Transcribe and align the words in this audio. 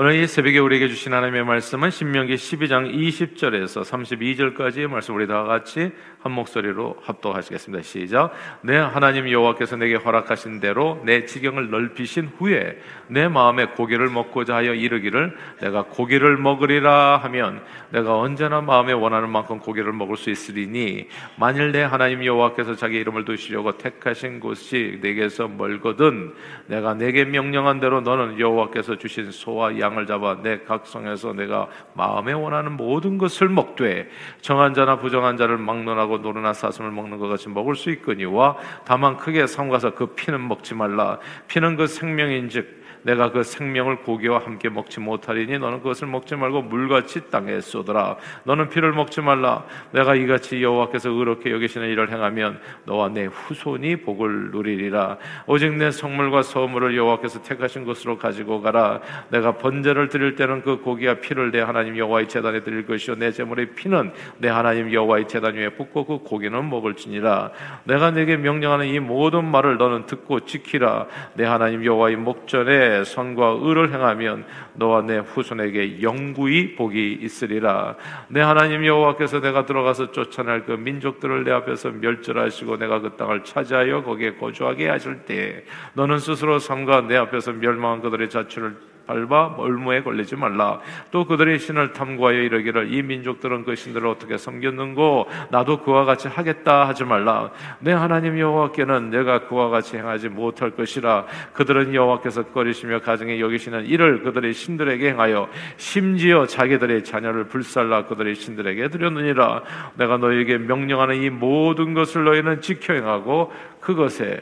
오늘 0.00 0.14
이 0.14 0.28
새벽에 0.28 0.60
우리에게 0.60 0.86
주신 0.86 1.12
하나님의 1.12 1.44
말씀은 1.44 1.90
신명기 1.90 2.36
12장 2.36 2.94
20절에서 2.94 3.82
32절까지의 3.82 4.86
말씀 4.86 5.16
우리 5.16 5.26
다 5.26 5.42
같이 5.42 5.90
한 6.20 6.32
목소리로 6.32 6.98
합독하시겠습니다. 7.02 7.82
시작. 7.82 8.30
내 8.62 8.76
하나님 8.76 9.28
여호와께서 9.28 9.74
내게 9.74 9.96
허락하신 9.96 10.60
대로 10.60 11.02
내 11.04 11.24
지경을 11.24 11.70
넓히신 11.70 12.30
후에 12.38 12.78
내 13.08 13.26
마음에 13.26 13.64
고기를 13.66 14.08
먹고자 14.08 14.54
하여 14.54 14.72
이르기를 14.72 15.36
내가 15.62 15.82
고기를 15.82 16.36
먹으리라 16.36 17.16
하면 17.16 17.60
내가 17.90 18.20
언제나 18.20 18.60
마음에 18.60 18.92
원하는 18.92 19.30
만큼 19.30 19.58
고기를 19.58 19.92
먹을 19.92 20.16
수 20.16 20.30
있으리니 20.30 21.08
만일 21.40 21.72
내 21.72 21.82
하나님 21.82 22.24
여호와께서 22.24 22.76
자기 22.76 22.98
이름을 22.98 23.24
두시려고 23.24 23.76
택하신 23.76 24.38
곳이 24.38 25.00
내게서 25.02 25.48
멀거든 25.48 26.34
내가 26.68 26.94
내게 26.94 27.24
명령한 27.24 27.80
대로 27.80 28.00
너는 28.00 28.38
여호와께서 28.38 28.96
주신 28.98 29.32
소와 29.32 29.80
양 29.80 29.87
양을 29.88 30.06
잡아 30.06 30.40
내 30.42 30.60
각성에서 30.60 31.32
내가 31.32 31.68
마음에 31.94 32.32
원하는 32.32 32.76
모든 32.76 33.18
것을 33.18 33.48
먹되 33.48 34.08
정한 34.40 34.74
자나 34.74 34.98
부정한 34.98 35.36
자를 35.36 35.58
막론하고 35.58 36.18
노르나 36.18 36.52
사슴을 36.52 36.90
먹는 36.90 37.18
것 37.18 37.28
같이 37.28 37.48
먹을 37.48 37.74
수 37.74 37.90
있거니와 37.90 38.56
다만 38.84 39.16
크게 39.16 39.46
삼가서 39.46 39.94
그 39.94 40.06
피는 40.14 40.46
먹지 40.46 40.74
말라. 40.74 41.18
피는 41.48 41.76
그 41.76 41.86
생명인즉 41.86 42.77
내가 43.02 43.30
그 43.30 43.42
생명을 43.42 44.02
고기와 44.02 44.38
함께 44.38 44.68
먹지 44.68 45.00
못하리니 45.00 45.58
너는 45.58 45.78
그것을 45.78 46.08
먹지 46.08 46.36
말고 46.36 46.62
물같이 46.62 47.30
땅에 47.30 47.60
쏟으라. 47.60 48.16
너는 48.44 48.68
피를 48.68 48.92
먹지 48.92 49.20
말라. 49.20 49.64
내가 49.92 50.14
이같이 50.14 50.62
여호와께서 50.62 51.10
의롭게 51.10 51.50
여기시는 51.50 51.88
일을 51.88 52.10
행하면 52.10 52.60
너와 52.84 53.08
내 53.08 53.26
후손이 53.26 53.96
복을 53.96 54.50
누리리라. 54.50 55.18
오직 55.46 55.74
내 55.74 55.90
성물과 55.90 56.42
소물을 56.42 56.96
여호와께서 56.96 57.42
택하신 57.42 57.84
곳으로 57.84 58.18
가지고 58.18 58.60
가라. 58.60 59.00
내가 59.30 59.52
번제를 59.58 60.08
드릴 60.08 60.34
때는 60.36 60.62
그 60.62 60.80
고기와 60.80 61.14
피를 61.14 61.50
내 61.50 61.60
하나님 61.60 61.96
여호와의 61.96 62.28
제단에 62.28 62.62
드릴 62.62 62.86
것이요 62.86 63.16
내 63.16 63.32
제물의 63.32 63.74
피는 63.74 64.12
내 64.38 64.48
하나님 64.48 64.92
여호와의 64.92 65.28
제단 65.28 65.54
위에 65.54 65.70
붓고 65.70 66.04
그 66.04 66.18
고기는 66.18 66.68
먹을지니라. 66.68 67.50
내가 67.84 68.10
내게 68.10 68.36
명령하는 68.36 68.86
이 68.86 68.98
모든 68.98 69.44
말을 69.44 69.78
너는 69.78 70.06
듣고 70.06 70.40
지키라. 70.40 71.06
내 71.34 71.44
하나님 71.44 71.84
여호와의 71.84 72.16
목전에 72.16 72.77
선과 73.04 73.58
의를 73.62 73.92
행하면 73.92 74.44
너와 74.74 75.02
내 75.02 75.18
후손에게 75.18 76.02
영구히 76.02 76.74
복이 76.74 77.18
있으리라. 77.22 77.96
내 78.28 78.40
하나님 78.40 78.84
여호와께서 78.84 79.40
내가 79.40 79.66
들어가서 79.66 80.12
쫓아낼 80.12 80.64
그 80.64 80.72
민족들을 80.72 81.44
내 81.44 81.50
앞에서 81.52 81.90
멸절하시고 81.90 82.76
내가 82.78 83.00
그 83.00 83.16
땅을 83.16 83.44
차지하여 83.44 84.02
거기에 84.02 84.34
거주하게 84.34 84.88
하실 84.88 85.24
때 85.24 85.64
너는 85.94 86.18
스스로 86.18 86.58
삼가 86.58 87.02
내 87.02 87.16
앞에서 87.16 87.52
멸망한 87.52 88.00
그들의 88.00 88.30
자취를 88.30 88.87
밟아 89.08 89.54
멀무에 89.56 90.02
걸리지 90.02 90.36
말라. 90.36 90.80
또 91.10 91.24
그들의 91.24 91.58
신을 91.58 91.92
탐구하여 91.94 92.38
이르기를 92.42 92.92
이 92.92 93.02
민족들은 93.02 93.64
그 93.64 93.74
신들을 93.74 94.06
어떻게 94.06 94.36
섬겼는고 94.36 95.26
나도 95.50 95.80
그와 95.80 96.04
같이 96.04 96.28
하겠다 96.28 96.86
하지 96.86 97.04
말라. 97.04 97.50
내 97.80 97.92
하나님 97.92 98.38
여호와께는 98.38 99.10
내가 99.10 99.48
그와 99.48 99.70
같이 99.70 99.96
행하지 99.96 100.28
못할 100.28 100.70
것이라. 100.70 101.24
그들은 101.54 101.94
여호와께서 101.94 102.44
꺼리시며 102.44 103.00
가정에 103.00 103.40
여기시는 103.40 103.86
이를 103.86 104.22
그들의 104.22 104.52
신들에게 104.52 105.08
행하여 105.08 105.48
심지어 105.78 106.46
자기들의 106.46 107.04
자녀를 107.04 107.44
불살라 107.44 108.04
그들의 108.04 108.34
신들에게 108.34 108.88
드렸느니라. 108.90 109.62
내가 109.94 110.18
너에게 110.18 110.58
명령하는 110.58 111.22
이 111.22 111.30
모든 111.30 111.94
것을 111.94 112.24
너희는 112.24 112.60
지켜 112.60 112.92
행하고 112.92 113.50
그것에 113.80 114.38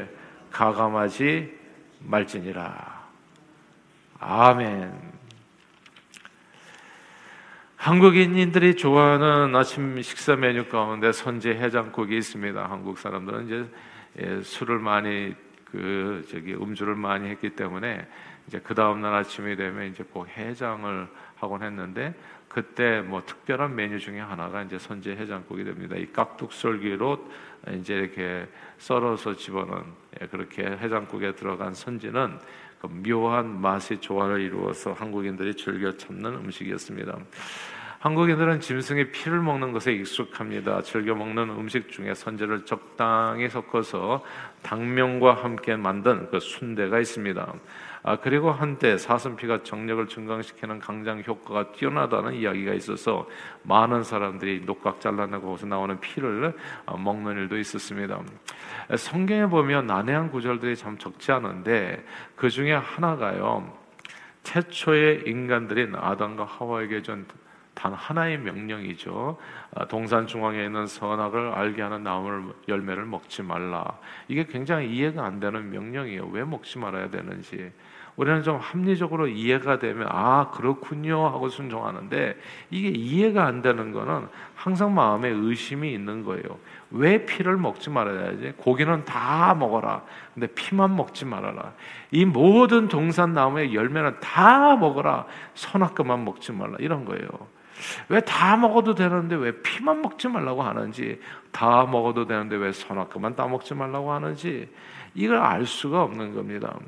가감하지 0.51 1.55
말지니라. 2.01 3.05
아멘. 4.19 4.92
한국인들이 7.77 8.75
좋아하는 8.77 9.55
아침 9.55 10.00
식사 10.00 10.36
메뉴 10.36 10.69
가운데 10.69 11.12
선제 11.12 11.50
해장국이 11.50 12.17
있습니다. 12.17 12.64
한국 12.70 12.98
사람들은 12.98 13.46
이제 13.46 13.70
예, 14.18 14.42
술을 14.42 14.79
많이 14.79 15.35
그 15.67 16.27
저기 16.30 16.55
음주를 16.55 16.95
많이 16.95 17.29
했기 17.29 17.51
때문에 17.51 18.08
이제 18.48 18.58
그 18.61 18.74
다음 18.74 19.02
날 19.02 19.14
아침이 19.14 19.55
되면 19.55 19.86
이제 19.90 20.02
꼭 20.02 20.27
해장을 20.29 21.08
하곤 21.36 21.63
했는데 21.63 22.14
그때 22.48 23.02
뭐 23.02 23.23
특별한 23.27 23.74
메뉴 23.77 23.98
중에 23.98 24.19
하나가 24.19 24.63
이제 24.63 24.79
선제 24.79 25.14
해장국이 25.14 25.63
됩니다. 25.64 25.95
이 25.95 26.07
깍둑썰기로 26.07 27.30
이제 27.74 27.95
이렇게 27.95 28.48
썰어서 28.79 29.35
집어넣은 29.35 29.85
예, 30.23 30.27
그렇게 30.27 30.64
해장국에 30.64 31.35
들어간 31.35 31.74
선지는 31.74 32.39
그 32.39 32.65
묘한 32.91 33.61
맛의 33.61 33.98
조화를 34.01 34.41
이루어서 34.41 34.92
한국인들이 34.92 35.55
즐겨 35.55 35.97
찾는 35.97 36.35
음식이었습니다. 36.35 37.19
한국인들은 37.98 38.61
짐승의 38.61 39.11
피를 39.11 39.40
먹는 39.40 39.73
것에 39.73 39.92
익숙합니다. 39.92 40.83
즐겨 40.83 41.14
먹는 41.14 41.51
음식 41.51 41.90
중에 41.90 42.14
선제를 42.14 42.64
적당히 42.64 43.48
섞어서 43.48 44.23
당면과 44.62 45.34
함께 45.34 45.77
만든 45.77 46.29
그 46.30 46.39
순대가 46.39 46.98
있습니다. 47.01 47.55
아, 48.02 48.17
그리고 48.17 48.52
한때 48.52 48.98
사슴피가 48.98 49.64
정력을 49.64 50.07
증강시키는 50.07 50.79
강장 50.79 51.23
효과가 51.27 51.73
뛰어나다는 51.73 52.34
이야기가 52.34 52.74
있어서 52.74 53.27
많은 53.62 54.05
사람들이 54.05 54.63
녹각 54.64 55.01
잘라내고 55.01 55.48
거기서 55.48 55.67
나오는 55.67 55.98
피를 55.98 56.55
어, 56.84 56.96
먹는 56.96 57.36
일도 57.36 57.58
있었습니다. 57.58 58.20
성경에 58.96 59.46
보면 59.46 59.86
난해한 59.86 60.30
구절들이 60.30 60.77
참 60.77 60.98
적지 60.98 61.33
않은데 61.33 62.05
그 62.36 62.51
중에 62.51 62.74
하나가요. 62.74 63.77
최초의 64.45 65.24
인간들인 65.27 65.96
아담과 65.96 66.45
하와에게 66.45 67.02
준 67.02 67.27
단 67.77 67.92
하나의 67.92 68.39
명령이죠. 68.39 69.37
아, 69.75 69.87
동산 69.87 70.27
중앙에 70.27 70.64
있는 70.64 70.87
선악을 70.87 71.53
알게 71.53 71.83
하는 71.83 72.03
나무를 72.03 72.45
열매를 72.67 73.05
먹지 73.05 73.42
말라. 73.42 73.98
이게 74.29 74.47
굉장히 74.47 74.89
이해가 74.89 75.25
안 75.25 75.39
되는 75.41 75.70
명령이에요. 75.70 76.27
왜 76.33 76.42
먹지 76.42 76.79
말아야 76.79 77.11
되는지. 77.11 77.70
우리는 78.17 78.42
좀 78.42 78.57
합리적으로 78.57 79.29
이해가 79.29 79.79
되면 79.79 80.09
아 80.11 80.51
그렇군요 80.53 81.27
하고 81.27 81.51
순종하는데 81.51 82.41
이게 82.70 82.89
이해가 82.89 83.45
안 83.45 83.61
되는 83.61 83.93
거는 83.93 84.27
항상 84.55 84.95
마음에 84.95 85.29
의심이 85.29 85.93
있는 85.93 86.25
거예요. 86.25 86.43
왜 86.91 87.27
피를 87.27 87.58
먹지 87.58 87.91
말아야지? 87.91 88.55
고기는 88.57 89.05
다 89.05 89.55
먹어라. 89.55 90.03
근데 90.33 90.47
피만 90.47 90.97
먹지 90.97 91.27
말아라. 91.27 91.75
이 92.11 92.25
모든 92.25 92.89
동산 92.89 93.35
나무의 93.35 93.75
열매는 93.75 94.20
다 94.20 94.77
먹어라. 94.77 95.27
선악과만 95.53 96.25
먹지 96.25 96.53
말라. 96.53 96.77
이런 96.79 97.05
거예요. 97.05 97.29
왜 98.09 98.20
다 98.20 98.57
먹어도 98.57 98.95
되는데 98.95 99.37
왜 99.37 99.53
피만 99.63 100.03
먹지 100.03 100.29
말라고 100.29 100.63
하는지, 100.63 101.20
다 101.53 101.87
먹어도 101.87 102.27
되는데 102.27 102.57
왜 102.57 102.73
선악과만 102.73 103.37
따먹지 103.37 103.75
말라고 103.75 104.13
하는지, 104.13 104.69
이걸 105.14 105.39
알 105.39 105.64
수가 105.67 106.03
없는 106.03 106.35
겁니다. 106.35 106.79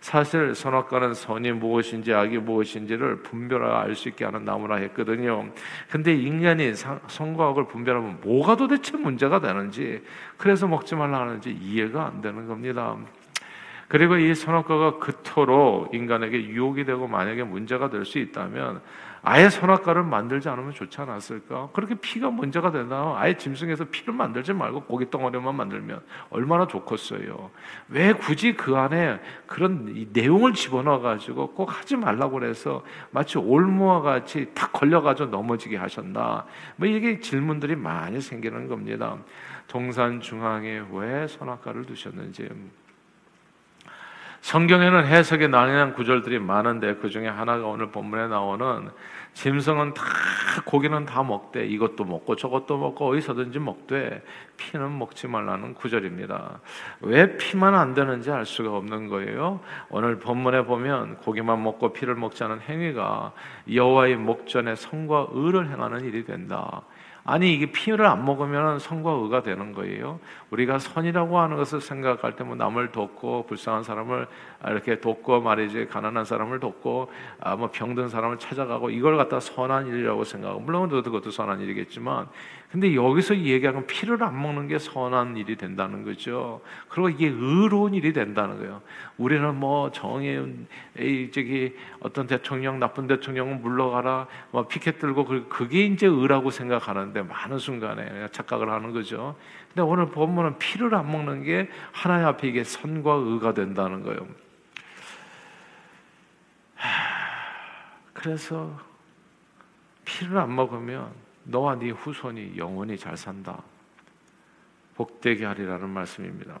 사실 0.00 0.54
선악과는 0.54 1.14
선이 1.14 1.52
무엇인지 1.52 2.12
악이 2.12 2.38
무엇인지를 2.38 3.22
분별하여 3.22 3.74
알수 3.74 4.10
있게 4.10 4.24
하는 4.24 4.44
나무라 4.44 4.76
했거든요. 4.76 5.48
근데 5.90 6.14
인간이 6.14 6.74
선과 6.74 7.48
악을 7.48 7.66
분별하면 7.66 8.20
뭐가 8.22 8.56
도대체 8.56 8.96
문제가 8.96 9.40
되는지 9.40 10.02
그래서 10.36 10.68
먹지 10.68 10.94
말라 10.94 11.20
하는지 11.22 11.50
이해가 11.50 12.06
안 12.06 12.20
되는 12.20 12.46
겁니다. 12.46 12.96
그리고 13.88 14.16
이 14.16 14.34
선악과가 14.34 14.98
그토록 14.98 15.94
인간에게 15.94 16.46
유혹이 16.46 16.84
되고 16.84 17.06
만약에 17.06 17.44
문제가 17.44 17.90
될 17.90 18.04
수 18.04 18.18
있다면 18.18 18.80
아예 19.28 19.50
선악과를 19.50 20.04
만들지 20.04 20.48
않으면 20.48 20.72
좋지 20.72 21.00
않았을까? 21.00 21.70
그렇게 21.72 21.96
피가 21.96 22.30
문제가 22.30 22.70
되나? 22.70 23.14
아예 23.16 23.36
짐승에서 23.36 23.86
피를 23.86 24.14
만들지 24.14 24.52
말고 24.52 24.82
고기 24.82 25.10
덩어리만 25.10 25.52
만들면 25.56 26.00
얼마나 26.30 26.68
좋겠어요. 26.68 27.50
왜 27.88 28.12
굳이 28.12 28.54
그 28.54 28.76
안에 28.76 29.18
그런 29.48 30.08
내용을 30.12 30.54
집어넣어 30.54 31.00
가지고 31.00 31.54
꼭 31.54 31.76
하지 31.76 31.96
말라고 31.96 32.38
그래서 32.38 32.84
마치 33.10 33.36
올무와 33.38 34.00
같이 34.02 34.48
탁 34.54 34.72
걸려 34.72 35.02
가지고 35.02 35.30
넘어지게 35.30 35.76
하셨나? 35.76 36.46
뭐 36.76 36.86
이게 36.86 37.18
질문들이 37.18 37.74
많이 37.74 38.20
생기는 38.20 38.68
겁니다. 38.68 39.16
동산 39.66 40.20
중앙에 40.20 40.84
왜 40.92 41.26
선악과를 41.26 41.84
두셨는지 41.84 42.48
성경에는 44.46 45.06
해석에 45.06 45.48
난해한 45.48 45.94
구절들이 45.94 46.38
많은데 46.38 46.94
그 46.94 47.10
중에 47.10 47.26
하나가 47.26 47.66
오늘 47.66 47.90
본문에 47.90 48.28
나오는 48.28 48.88
짐승은 49.34 49.94
다 49.94 50.04
고기는 50.64 51.04
다 51.04 51.24
먹되 51.24 51.66
이것도 51.66 52.04
먹고 52.04 52.36
저것도 52.36 52.78
먹고 52.78 53.08
어디서든지 53.08 53.58
먹되 53.58 54.22
피는 54.56 54.96
먹지 55.00 55.26
말라는 55.26 55.74
구절입니다. 55.74 56.60
왜 57.00 57.36
피만 57.36 57.74
안 57.74 57.94
되는지 57.94 58.30
알 58.30 58.46
수가 58.46 58.76
없는 58.76 59.08
거예요. 59.08 59.58
오늘 59.88 60.20
본문에 60.20 60.62
보면 60.64 61.16
고기만 61.16 61.60
먹고 61.64 61.92
피를 61.92 62.14
않은 62.44 62.60
행위가 62.60 63.32
여호와의 63.74 64.14
목전에 64.14 64.76
성과 64.76 65.26
의를 65.32 65.68
행하는 65.68 66.04
일이 66.04 66.24
된다. 66.24 66.82
아니 67.26 67.52
이게 67.52 67.66
피를 67.66 68.06
안 68.06 68.24
먹으면 68.24 68.78
선과 68.78 69.10
의가 69.10 69.42
되는 69.42 69.72
거예요. 69.72 70.20
우리가 70.50 70.78
선이라고 70.78 71.38
하는 71.38 71.56
것을 71.56 71.80
생각할 71.80 72.36
때 72.36 72.46
뭐 72.46 72.54
남을 72.54 72.92
돕고 72.92 73.46
불쌍한 73.46 73.82
사람을 73.82 74.28
이렇게 74.68 75.00
돕고 75.00 75.40
말이지 75.40 75.86
가난한 75.86 76.24
사람을 76.24 76.60
돕고 76.60 77.10
아뭐 77.40 77.70
병든 77.72 78.08
사람을 78.08 78.38
찾아가고 78.38 78.90
이걸 78.90 79.16
갖다 79.16 79.40
선한 79.40 79.88
일이라고 79.88 80.22
생각하고 80.22 80.60
물론 80.60 80.88
그것도 80.88 81.30
선한 81.32 81.60
일이겠지만 81.60 82.28
근데 82.70 82.94
여기서 82.94 83.36
얘기하는 83.36 83.86
피를 83.86 84.22
안 84.22 84.40
먹는 84.40 84.66
게 84.68 84.78
선한 84.78 85.36
일이 85.36 85.56
된다는 85.56 86.04
거죠. 86.04 86.60
그리고 86.88 87.08
이게 87.08 87.28
의로운 87.28 87.94
일이 87.94 88.12
된다는 88.12 88.58
거예요. 88.58 88.82
우리는 89.16 89.54
뭐 89.54 89.90
정의은 89.92 90.66
이 90.98 91.30
저기 91.32 91.76
어떤 92.00 92.26
대통령 92.26 92.78
나쁜 92.78 93.06
대통령은 93.06 93.62
물러가라 93.62 94.26
뭐 94.50 94.66
피켓 94.66 94.98
들고 94.98 95.48
그게 95.48 95.84
이제 95.86 96.06
의라고 96.06 96.50
생각하는데 96.50 97.22
많은 97.22 97.58
순간에 97.58 98.28
착각을 98.32 98.68
하는 98.68 98.92
거죠. 98.92 99.36
근데 99.68 99.82
오늘 99.82 100.10
본문은 100.10 100.58
피를 100.58 100.94
안 100.94 101.10
먹는 101.10 101.44
게 101.44 101.70
하나님 101.92 102.26
앞에 102.26 102.48
이게 102.48 102.64
선과 102.64 103.12
의가 103.14 103.54
된다는 103.54 104.02
거예요. 104.02 104.26
그래서 108.12 108.76
피를 110.04 110.38
안 110.38 110.54
먹으면 110.54 111.25
너와 111.46 111.76
네 111.78 111.90
후손이 111.90 112.54
영원히 112.56 112.96
잘 112.98 113.16
산다. 113.16 113.62
복되게 114.94 115.44
하리라는 115.44 115.88
말씀입니다. 115.90 116.58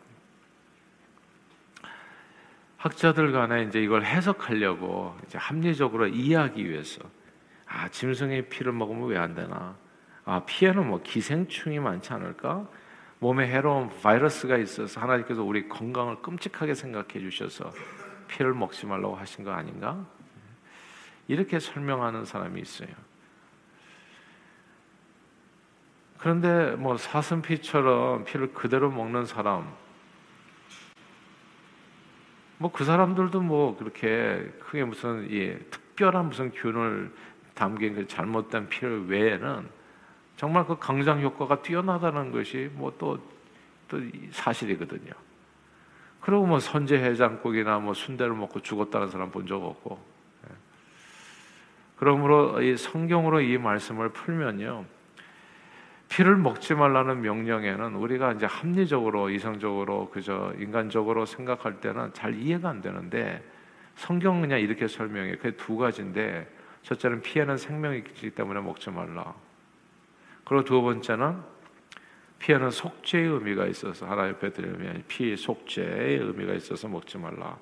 학자들 2.76 3.32
간에 3.32 3.64
이제 3.64 3.82
이걸 3.82 4.04
해석하려고 4.04 5.16
이제 5.26 5.38
합리적으로 5.38 6.06
이해하기 6.06 6.68
위해서 6.68 7.02
아 7.66 7.88
짐승의 7.88 8.48
피를 8.48 8.72
먹으면 8.72 9.08
왜 9.08 9.18
안 9.18 9.34
되나? 9.34 9.76
아 10.24 10.44
피에는 10.44 10.86
뭐 10.86 11.00
기생충이 11.02 11.80
많지 11.80 12.12
않을까? 12.12 12.68
몸에 13.18 13.48
해로운 13.48 13.88
바이러스가 14.02 14.58
있어서 14.58 15.00
하나님께서 15.00 15.42
우리 15.42 15.68
건강을 15.68 16.20
끔찍하게 16.20 16.74
생각해 16.74 17.18
주셔서 17.18 17.72
피를 18.28 18.52
먹지 18.52 18.86
말라고 18.86 19.16
하신 19.16 19.44
거 19.44 19.52
아닌가? 19.52 20.04
이렇게 21.26 21.58
설명하는 21.58 22.24
사람이 22.24 22.60
있어요. 22.60 22.88
그런데 26.26 26.74
뭐 26.74 26.96
사슴피처럼 26.96 28.24
피를 28.24 28.52
그대로 28.52 28.90
먹는 28.90 29.26
사람, 29.26 29.72
뭐 32.58 32.72
그 32.72 32.84
사람들도 32.84 33.40
뭐 33.42 33.76
그렇게 33.76 34.52
크게 34.58 34.82
무슨 34.82 35.30
예, 35.30 35.56
특별한 35.70 36.26
무슨 36.26 36.50
균을 36.50 37.14
담긴 37.54 37.94
그 37.94 38.08
잘못된 38.08 38.68
피를 38.68 39.06
외에는 39.06 39.68
정말 40.36 40.66
그 40.66 40.76
강장 40.80 41.22
효과가 41.22 41.62
뛰어나다는 41.62 42.32
것이 42.32 42.70
뭐 42.72 42.90
또 42.98 43.20
또 43.86 44.00
사실이거든요. 44.32 45.12
그리고 46.22 46.44
뭐 46.44 46.58
선제 46.58 46.98
해장국이나 46.98 47.78
뭐 47.78 47.94
순대를 47.94 48.34
먹고 48.34 48.62
죽었다는 48.62 49.10
사람 49.10 49.30
본 49.30 49.46
적 49.46 49.62
없고. 49.62 50.04
예. 50.50 50.54
그러므로 51.98 52.60
이 52.62 52.76
성경으로 52.76 53.42
이 53.42 53.58
말씀을 53.58 54.08
풀면요. 54.08 54.95
피를 56.16 56.34
먹지 56.34 56.72
말라는 56.72 57.20
명령에는 57.20 57.94
우리가 57.94 58.32
이제 58.32 58.46
합리적으로 58.46 59.28
이성적으로 59.28 60.08
그저 60.08 60.54
인간적으로 60.58 61.26
생각할 61.26 61.82
때는 61.82 62.14
잘 62.14 62.34
이해가 62.34 62.70
안 62.70 62.80
되는데 62.80 63.44
성경 63.96 64.40
그냥 64.40 64.58
이렇게 64.58 64.88
설명해. 64.88 65.36
그게 65.36 65.50
두 65.50 65.76
가지인데 65.76 66.50
첫째는 66.84 67.20
피에는 67.20 67.58
생명이 67.58 67.98
있기 67.98 68.30
때문에 68.30 68.62
먹지 68.62 68.88
말라. 68.88 69.34
그리고 70.46 70.64
두 70.64 70.80
번째는 70.80 71.36
피에는 72.38 72.70
속죄의 72.70 73.26
의미가 73.28 73.66
있어서 73.66 74.06
하나님 74.06 74.36
앞에 74.36 74.54
드리면 74.54 75.04
피 75.08 75.36
속죄의 75.36 76.16
의미가 76.16 76.54
있어서 76.54 76.88
먹지 76.88 77.18
말라. 77.18 77.58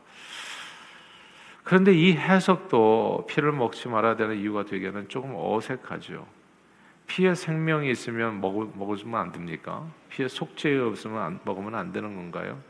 그런데 1.65 1.93
이 1.93 2.12
해석도 2.12 3.27
피를 3.29 3.51
먹지 3.51 3.89
말아야 3.89 4.15
되는 4.15 4.39
이유가 4.39 4.65
되기에는 4.65 5.09
조금 5.09 5.33
어색하죠. 5.35 6.44
피에 7.06 7.35
생명이 7.35 7.91
있으면 7.91 8.41
먹, 8.41 8.77
먹으면 8.77 9.21
안 9.21 9.33
됩니까? 9.33 9.87
피에 10.09 10.29
속죄 10.29 10.77
없으면 10.79 11.23
안, 11.23 11.41
먹으면 11.45 11.75
안 11.75 11.93
되는 11.93 12.15
건가요? 12.15 12.61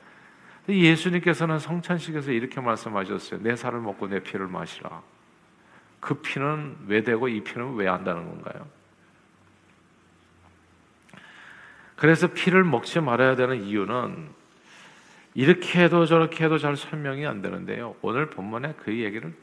예수님께서는 0.69 1.59
성찬식에서 1.59 2.33
이렇게 2.33 2.61
말씀하셨어요. 2.61 3.43
내 3.43 3.55
살을 3.55 3.81
먹고 3.81 4.09
내 4.09 4.21
피를 4.21 4.49
마시라. 4.49 5.03
그 6.01 6.15
피는 6.15 6.77
왜 6.87 7.03
되고 7.03 7.29
이 7.29 7.43
피는 7.43 7.75
왜 7.75 7.87
한다는 7.87 8.25
건가요? 8.25 8.67
그래서 11.97 12.27
피를 12.29 12.65
먹지 12.65 13.01
말아야 13.01 13.37
되는 13.37 13.63
이유는 13.63 14.29
이렇게 15.35 15.83
해도 15.83 16.07
저렇게 16.07 16.45
해도 16.45 16.59
잘 16.59 16.77
설명이 16.77 17.27
안 17.27 17.41
되는데요. 17.43 17.97
오늘 18.03 18.31
본문에 18.31 18.75
그 18.75 18.93
얘기를 18.99 19.35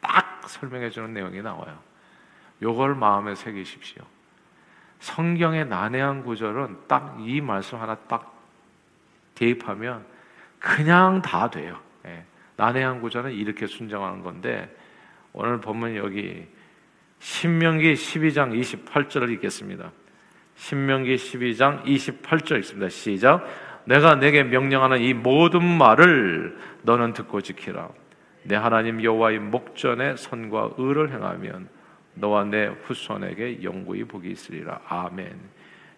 딱 0.00 0.48
설명해 0.48 0.90
주는 0.90 1.12
내용이 1.12 1.42
나와요. 1.42 1.78
요걸 2.62 2.94
마음에 2.94 3.34
새기십시오. 3.34 4.02
성경의 5.00 5.66
난해한 5.66 6.24
구절은 6.24 6.76
딱 6.88 7.16
이 7.20 7.40
말씀 7.40 7.78
하나 7.80 7.94
딱 7.94 8.34
대입하면 9.34 10.04
그냥 10.58 11.22
다 11.22 11.48
돼요. 11.48 11.78
예. 12.06 12.24
난해한 12.56 13.00
구절은 13.00 13.32
이렇게 13.32 13.66
순정하는 13.66 14.22
건데 14.22 14.74
오늘 15.32 15.60
본문 15.60 15.96
여기 15.96 16.46
신명기 17.20 17.94
12장 17.94 18.58
28절을 18.58 19.30
읽겠습니다. 19.34 19.92
신명기 20.56 21.14
12장 21.14 21.84
28절 21.84 22.58
읽습니다. 22.58 22.88
시작. 22.88 23.46
내가 23.84 24.16
내게 24.16 24.42
명령하는 24.42 25.00
이 25.00 25.14
모든 25.14 25.64
말을 25.64 26.58
너는 26.82 27.12
듣고 27.12 27.40
지키라. 27.40 27.88
내 28.44 28.56
하나님 28.56 29.02
여호와의 29.02 29.38
목전에 29.38 30.16
선과 30.16 30.70
의를 30.78 31.12
행하면 31.12 31.68
너와 32.20 32.44
내 32.44 32.66
후손에게 32.66 33.62
영구히 33.62 34.04
복이 34.04 34.30
있으리라. 34.30 34.80
아멘. 34.88 35.38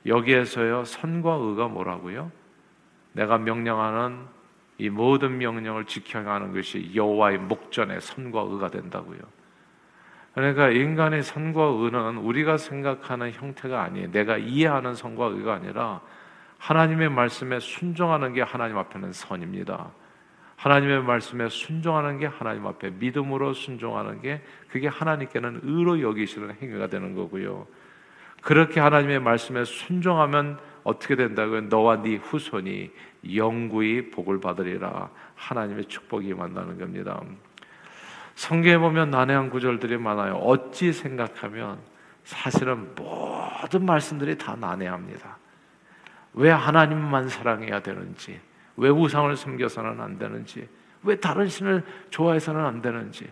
여기에서요 0.06 0.84
선과 0.84 1.34
의가 1.34 1.68
뭐라고요? 1.68 2.30
내가 3.12 3.38
명령하는 3.38 4.18
이 4.78 4.88
모든 4.88 5.36
명령을 5.38 5.84
지켜가는 5.84 6.54
것이 6.54 6.92
여호와의 6.94 7.38
목전에 7.38 8.00
선과 8.00 8.46
의가 8.48 8.68
된다고요. 8.68 9.18
그러니까 10.34 10.70
인간의 10.70 11.22
선과 11.22 11.62
의는 11.62 12.16
우리가 12.18 12.56
생각하는 12.56 13.32
형태가 13.32 13.82
아니에요. 13.82 14.10
내가 14.10 14.38
이해하는 14.38 14.94
선과 14.94 15.26
의가 15.26 15.54
아니라 15.54 16.00
하나님의 16.58 17.10
말씀에 17.10 17.58
순종하는 17.58 18.32
게 18.32 18.42
하나님 18.42 18.78
앞에는 18.78 19.12
선입니다. 19.12 19.90
하나님의 20.60 21.02
말씀에 21.04 21.48
순종하는 21.48 22.18
게 22.18 22.26
하나님 22.26 22.66
앞에 22.66 22.90
믿음으로 22.90 23.54
순종하는 23.54 24.20
게 24.20 24.42
그게 24.68 24.88
하나님께는 24.88 25.60
의로 25.62 26.02
여기시는 26.02 26.56
행위가 26.60 26.88
되는 26.88 27.14
거고요. 27.14 27.66
그렇게 28.42 28.78
하나님의 28.78 29.20
말씀에 29.20 29.64
순종하면 29.64 30.58
어떻게 30.84 31.16
된다고요? 31.16 31.62
너와 31.62 32.02
네 32.02 32.16
후손이 32.16 32.90
영구히 33.34 34.10
복을 34.10 34.40
받으리라. 34.40 35.08
하나님의 35.34 35.86
축복이 35.86 36.34
만나는 36.34 36.78
겁니다. 36.78 37.22
성경에 38.34 38.76
보면 38.76 39.10
난해한 39.10 39.48
구절들이 39.48 39.96
많아요. 39.96 40.34
어찌 40.34 40.92
생각하면 40.92 41.78
사실은 42.24 42.94
모든 42.94 43.86
말씀들이 43.86 44.36
다 44.36 44.56
난해합니다. 44.56 45.38
왜 46.34 46.50
하나님만 46.50 47.30
사랑해야 47.30 47.80
되는지, 47.80 48.40
왜 48.80 48.88
우상을 48.88 49.36
섬겨서는 49.36 50.00
안 50.00 50.18
되는지, 50.18 50.66
왜 51.02 51.16
다른 51.16 51.48
신을 51.48 51.84
좋아해서는 52.08 52.64
안 52.64 52.80
되는지, 52.80 53.30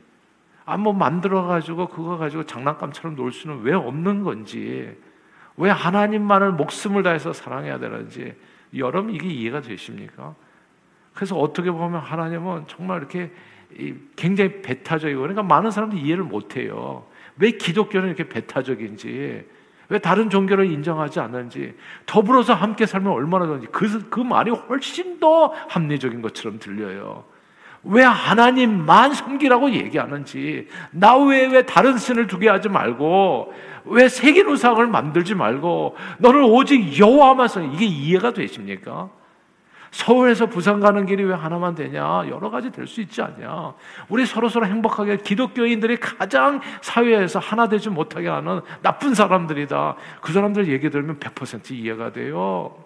아, 0.67 0.77
뭐 0.77 0.93
만들어가지고 0.93 1.89
그거 1.89 2.19
가지고 2.19 2.45
장난감처럼 2.45 3.17
놀 3.17 3.33
수는 3.33 3.63
왜 3.63 3.73
없는 3.73 4.23
건지, 4.25 4.95
왜 5.57 5.71
하나님만을 5.71 6.53
목숨을 6.53 7.03
다해서 7.03 7.33
사랑해야 7.33 7.79
되는지, 7.79 8.35
여러분 8.77 9.15
이게 9.15 9.27
이해가 9.27 9.63
되십니까? 9.63 10.35
그래서 11.15 11.37
어떻게 11.39 11.71
보면 11.71 12.01
하나님은 12.01 12.65
정말 12.67 12.99
이렇게 12.99 13.33
굉장히 14.17 14.61
배타적이고, 14.61 15.21
그러니까 15.21 15.43
많은 15.43 15.71
사람들이 15.71 16.03
이해를 16.03 16.25
못 16.25 16.57
해요. 16.57 17.07
왜 17.39 17.53
기독교는 17.53 18.09
이렇게 18.09 18.29
배타적인지, 18.29 19.47
왜 19.91 19.99
다른 19.99 20.29
종교를 20.29 20.71
인정하지 20.71 21.21
않는지 21.21 21.75
더불어서 22.05 22.55
함께 22.55 22.85
살면 22.85 23.13
얼마나 23.13 23.47
좋은지 23.47 23.67
그, 23.73 24.09
그 24.11 24.21
말이 24.21 24.51
훨씬 24.51 25.19
더 25.19 25.53
합리적인 25.69 26.21
것처럼 26.21 26.59
들려요. 26.59 27.25
왜 27.85 28.03
하나님만 28.03 29.15
섬기라고 29.15 29.71
얘기하는지 29.71 30.69
나 30.91 31.17
외에 31.17 31.47
왜 31.47 31.65
다른 31.65 31.97
신을 31.97 32.27
두게 32.27 32.49
하지 32.49 32.69
말고 32.69 33.55
왜 33.87 34.09
세계 34.09 34.43
우상을 34.43 34.85
만들지 34.87 35.35
말고 35.35 35.97
너를 36.19 36.43
오직 36.43 36.99
여호와만 36.99 37.49
섬 37.49 37.73
이게 37.73 37.87
이해가 37.87 38.33
되십니까? 38.33 39.09
서울에서 39.91 40.47
부산 40.47 40.81
가는 40.81 41.07
길이 41.07 41.25
왜 41.25 41.35
하나만 41.35 41.75
되냐? 41.75 42.29
여러 42.29 42.51
가지 42.51 42.71
될 42.71 42.87
수 42.87 43.01
있지 43.01 43.23
않냐? 43.23 43.75
우리 44.09 44.27
서로 44.27 44.49
서로 44.49 44.67
행복하게 44.67 45.19
기독교인들이 45.19 45.97
가장 45.99 46.61
사회에서 46.83 47.39
하나 47.39 47.69
되지 47.69 47.91
못하게 47.91 48.29
하는 48.29 48.61
나쁜 48.83 49.15
사람들이다. 49.15 49.97
그 50.21 50.33
사람들 50.33 50.69
얘기 50.69 50.91
들으면 50.91 51.19
100% 51.19 51.71
이해가 51.73 52.13
돼요. 52.13 52.85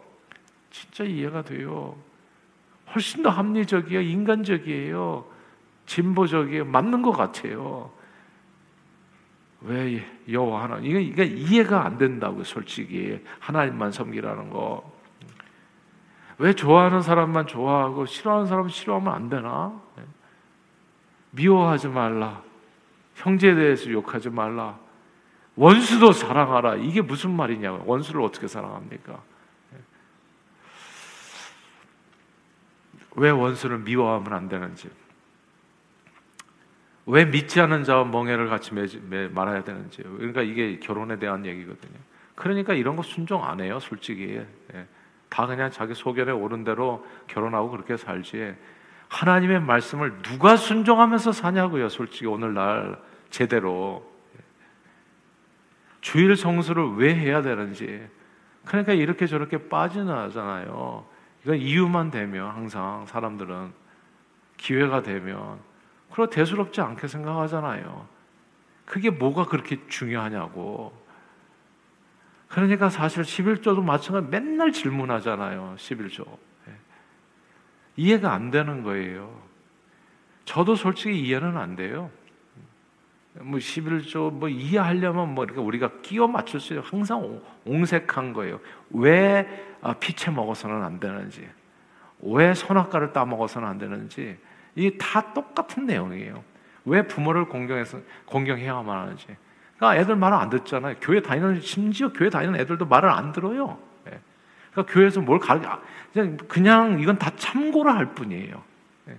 진짜 0.70 1.04
이해가 1.04 1.42
돼요. 1.42 1.96
훨씬 2.94 3.22
더 3.22 3.30
합리적이에요. 3.30 4.00
인간적이에요. 4.00 5.24
진보적이에요. 5.86 6.64
맞는 6.66 7.02
것 7.02 7.12
같아요. 7.12 7.90
왜 9.62 10.04
여호와 10.28 10.64
하나 10.64 10.78
이게, 10.78 11.00
이게 11.00 11.24
이해가 11.24 11.84
안 11.84 11.98
된다고 11.98 12.42
솔직히 12.42 13.20
하나님만 13.38 13.92
섬기라는 13.92 14.50
거. 14.50 14.90
왜 16.42 16.54
좋아하는 16.54 17.02
사람만 17.02 17.46
좋아하고 17.46 18.04
싫어하는 18.04 18.46
사람 18.46 18.68
싫어하면 18.68 19.14
안 19.14 19.28
되나? 19.28 19.80
미워하지 21.30 21.86
말라. 21.86 22.42
형제에 23.14 23.54
대해서 23.54 23.88
욕하지 23.88 24.28
말라. 24.30 24.76
원수도 25.54 26.10
사랑하라. 26.10 26.76
이게 26.76 27.00
무슨 27.00 27.30
말이냐고. 27.30 27.84
원수를 27.86 28.22
어떻게 28.22 28.48
사랑합니까? 28.48 29.22
왜 33.14 33.30
원수를 33.30 33.78
미워하면 33.78 34.32
안 34.32 34.48
되는지. 34.48 34.90
왜 37.06 37.24
믿지 37.24 37.60
않는 37.60 37.84
자와 37.84 38.06
멍해를 38.06 38.48
같이 38.48 38.74
매, 38.74 38.88
매, 39.08 39.28
말아야 39.28 39.62
되는지. 39.62 40.02
그러니까 40.02 40.42
이게 40.42 40.80
결혼에 40.80 41.20
대한 41.20 41.46
얘기거든요. 41.46 42.00
그러니까 42.34 42.74
이런 42.74 42.96
거 42.96 43.04
순종 43.04 43.44
안 43.44 43.60
해요, 43.60 43.78
솔직히. 43.78 44.44
예. 44.74 44.86
다 45.32 45.46
그냥 45.46 45.70
자기 45.70 45.94
소견에 45.94 46.30
오른 46.30 46.62
대로 46.62 47.06
결혼하고 47.26 47.70
그렇게 47.70 47.96
살지. 47.96 48.54
하나님의 49.08 49.62
말씀을 49.62 50.20
누가 50.20 50.56
순종하면서 50.56 51.32
사냐고요, 51.32 51.88
솔직히 51.88 52.26
오늘날 52.26 53.00
제대로. 53.30 54.06
주일 56.02 56.36
성수를 56.36 56.96
왜 56.96 57.14
해야 57.14 57.40
되는지. 57.40 58.06
그러니까 58.66 58.92
이렇게 58.92 59.26
저렇게 59.26 59.70
빠져나잖아요. 59.70 61.06
이건 61.44 61.56
이유만 61.56 62.10
되면 62.10 62.50
항상 62.50 63.06
사람들은 63.06 63.72
기회가 64.58 65.00
되면 65.00 65.60
그리고 66.10 66.28
대수롭지 66.28 66.82
않게 66.82 67.08
생각하잖아요. 67.08 68.06
그게 68.84 69.08
뭐가 69.08 69.46
그렇게 69.46 69.80
중요하냐고. 69.88 70.92
그러니까 72.52 72.90
사실 72.90 73.22
11조도 73.22 73.82
마찬가지 73.82 74.28
맨날 74.28 74.72
질문하잖아요. 74.72 75.74
11조. 75.78 76.26
예. 76.68 76.72
이해가 77.96 78.30
안 78.30 78.50
되는 78.50 78.82
거예요. 78.82 79.42
저도 80.44 80.74
솔직히 80.74 81.18
이해는 81.18 81.56
안 81.56 81.76
돼요. 81.76 82.10
뭐 83.40 83.58
11조 83.58 84.32
뭐 84.32 84.50
이해하려면 84.50 85.34
뭐 85.34 85.44
이렇게 85.44 85.60
우리가 85.60 86.02
끼워 86.02 86.28
맞출 86.28 86.60
수 86.60 86.74
있는 86.74 86.86
항상 86.86 87.40
옹색한 87.64 88.34
거예요. 88.34 88.60
왜 88.90 89.48
아, 89.80 89.94
피채 89.94 90.30
먹어서는 90.30 90.84
안 90.84 91.00
되는지, 91.00 91.48
왜 92.20 92.52
선악과를 92.52 93.14
따 93.14 93.24
먹어서는 93.24 93.66
안 93.66 93.78
되는지 93.78 94.36
이게 94.74 94.98
다 94.98 95.32
똑같은 95.32 95.86
내용이에요. 95.86 96.44
왜 96.84 97.06
부모를 97.06 97.46
공경해서 97.46 97.98
공경해야만 98.26 98.98
하는지. 98.98 99.26
그러니까 99.82 100.00
애들 100.00 100.14
말을 100.14 100.38
안 100.38 100.48
듣잖아요. 100.48 100.94
교회 101.00 101.20
다니는 101.20 101.60
심지어 101.60 102.12
교회 102.12 102.30
다니는 102.30 102.60
애들도 102.60 102.86
말을 102.86 103.10
안 103.10 103.32
들어요. 103.32 103.78
예. 104.06 104.20
그러니까 104.70 104.94
교회에서 104.94 105.20
뭘 105.20 105.40
가르쳐 105.40 105.68
아, 105.68 105.80
그냥 106.12 106.36
그냥 106.46 107.00
이건 107.00 107.18
다 107.18 107.32
참고를 107.34 107.92
할 107.92 108.14
뿐이에요. 108.14 108.62
예. 109.08 109.18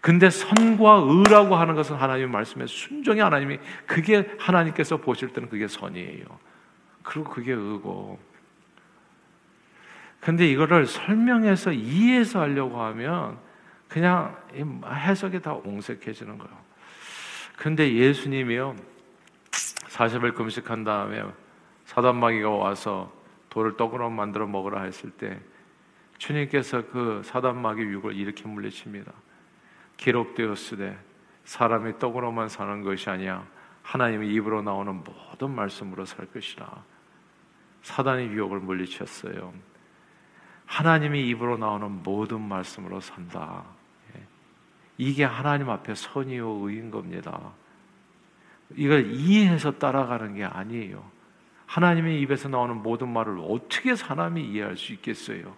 근데 0.00 0.28
선과 0.28 1.04
의라고 1.06 1.54
하는 1.54 1.76
것은 1.76 1.94
하나님의 1.94 2.28
말씀에 2.28 2.66
순종이 2.66 3.20
하나님이 3.20 3.60
그게 3.86 4.28
하나님께서 4.40 4.96
보실 4.96 5.28
때는 5.28 5.48
그게 5.48 5.68
선이에요. 5.68 6.24
그리고 7.04 7.30
그게 7.30 7.52
의고. 7.52 8.18
근데 10.18 10.50
이거를 10.50 10.86
설명해서 10.86 11.70
이해해서 11.70 12.40
하려고 12.40 12.82
하면 12.82 13.38
그냥 13.86 14.36
해석이 14.84 15.40
다 15.40 15.54
옹색해지는 15.54 16.36
거예요. 16.36 16.58
근데 17.56 17.94
예수님이요. 17.94 18.89
40일 20.00 20.34
금식한 20.34 20.82
다음에 20.82 21.22
사단마귀가 21.84 22.48
와서 22.48 23.12
돌을 23.50 23.76
떡으로 23.76 24.08
만들어 24.08 24.46
먹으라 24.46 24.84
했을 24.84 25.10
때 25.10 25.38
주님께서 26.16 26.86
그 26.86 27.20
사단마귀 27.22 27.82
육을 27.82 28.16
이렇게 28.16 28.48
물리칩니다. 28.48 29.12
기록되었으되 29.98 30.98
사람이 31.44 31.98
떡으로만 31.98 32.48
사는 32.48 32.82
것이 32.82 33.10
아니야 33.10 33.46
하나님의 33.82 34.32
입으로 34.32 34.62
나오는 34.62 35.04
모든 35.04 35.54
말씀으로 35.54 36.06
살 36.06 36.24
것이라. 36.32 36.82
사단의 37.82 38.28
유혹을 38.28 38.60
물리쳤어요. 38.60 39.52
하나님의 40.64 41.28
입으로 41.28 41.58
나오는 41.58 41.90
모든 42.02 42.40
말씀으로 42.40 43.00
산다. 43.00 43.64
이게 44.96 45.24
하나님 45.24 45.68
앞에 45.68 45.94
선이요 45.94 46.48
의인 46.62 46.90
겁니다. 46.90 47.52
이걸 48.76 49.12
이해해서 49.12 49.72
따라가는 49.72 50.34
게 50.34 50.44
아니에요. 50.44 51.04
하나님의 51.66 52.20
입에서 52.20 52.48
나오는 52.48 52.76
모든 52.76 53.08
말을 53.08 53.38
어떻게 53.48 53.94
사람이 53.94 54.42
이해할 54.42 54.76
수 54.76 54.92
있겠어요? 54.92 55.54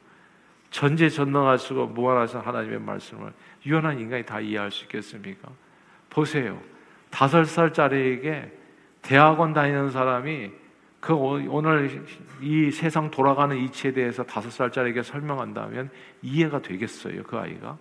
전제 0.70 1.08
전능하시고 1.08 1.88
무한하신 1.88 2.40
하나님의 2.40 2.80
말씀을 2.80 3.32
유한한 3.66 3.98
인간이 3.98 4.24
다 4.24 4.40
이해할 4.40 4.70
수 4.70 4.84
있겠습니까? 4.84 5.48
보세요. 6.10 6.60
다섯 7.10 7.44
살짜리에게 7.44 8.50
대학원 9.02 9.52
다니는 9.52 9.90
사람이 9.90 10.50
그 11.00 11.14
오늘 11.14 12.04
이 12.40 12.70
세상 12.70 13.10
돌아가는 13.10 13.56
이치에 13.56 13.92
대해서 13.92 14.22
다섯 14.22 14.50
살짜리에게 14.50 15.02
설명한다면 15.02 15.90
이해가 16.22 16.62
되겠어요, 16.62 17.24
그 17.24 17.36
아이가? 17.36 17.76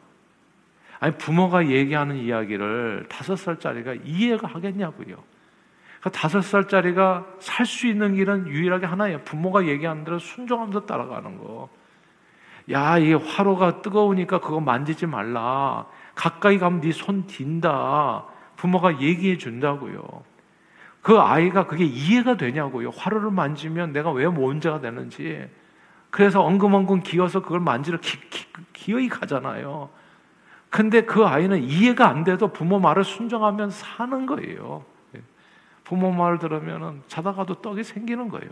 아니 1.01 1.17
부모가 1.17 1.67
얘기하는 1.67 2.15
이야기를 2.15 3.07
다섯 3.09 3.35
살짜리가 3.35 3.95
이해가 4.05 4.47
하겠냐고요. 4.47 5.17
그 5.99 6.11
다섯 6.11 6.41
살짜리가 6.41 7.25
살 7.39 7.65
수 7.65 7.87
있는 7.87 8.15
길은 8.15 8.47
유일하게 8.47 8.85
하나예요. 8.85 9.19
부모가 9.23 9.65
얘기하는 9.67 10.03
대로 10.03 10.19
순종하면서 10.19 10.85
따라가는 10.85 11.39
거. 11.39 11.69
야, 12.71 12.99
이 12.99 13.13
화로가 13.13 13.81
뜨거우니까 13.81 14.39
그거 14.41 14.59
만지지 14.59 15.07
말라. 15.07 15.87
가까이 16.13 16.59
가면 16.59 16.81
네 16.81 16.91
손 16.91 17.25
딘다. 17.25 18.25
부모가 18.55 19.01
얘기해 19.01 19.37
준다고요. 19.39 20.03
그 21.01 21.17
아이가 21.19 21.65
그게 21.65 21.83
이해가 21.83 22.37
되냐고요. 22.37 22.91
화로를 22.91 23.31
만지면 23.31 23.91
내가 23.91 24.11
왜 24.11 24.27
문제가 24.27 24.79
되는지. 24.81 25.49
그래서 26.11 26.43
엉금엉금 26.43 27.01
기어서 27.01 27.41
그걸 27.41 27.59
만지러 27.59 27.99
기, 27.99 28.19
기, 28.29 28.45
기어이 28.73 29.09
가잖아요. 29.09 29.89
근데 30.71 31.01
그 31.01 31.25
아이는 31.25 31.61
이해가 31.63 32.07
안 32.07 32.23
돼도 32.23 32.47
부모 32.47 32.79
말을 32.79 33.03
순종하면 33.03 33.69
사는 33.69 34.25
거예요. 34.25 34.83
부모 35.83 36.11
말 36.11 36.39
들으면 36.39 37.03
자다가도 37.07 37.55
떡이 37.55 37.83
생기는 37.83 38.29
거예요. 38.29 38.49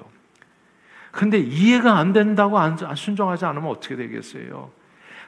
근데 1.11 1.37
이해가 1.39 1.97
안 1.97 2.11
된다고 2.11 2.59
안 2.59 2.77
순종하지 2.77 3.45
않으면 3.45 3.69
어떻게 3.69 3.95
되겠어요? 3.95 4.69